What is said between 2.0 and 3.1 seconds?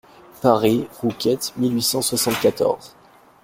soixante-quatorze.